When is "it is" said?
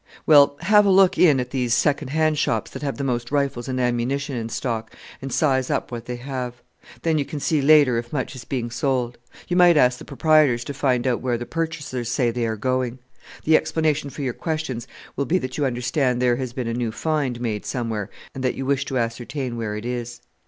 19.75-20.19